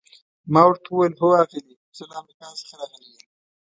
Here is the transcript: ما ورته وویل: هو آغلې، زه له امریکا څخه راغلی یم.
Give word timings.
ما 0.53 0.61
ورته 0.67 0.87
وویل: 0.89 1.13
هو 1.21 1.29
آغلې، 1.41 1.75
زه 1.97 2.03
له 2.09 2.15
امریکا 2.21 2.47
څخه 2.61 2.73
راغلی 2.79 3.09
یم. 3.15 3.25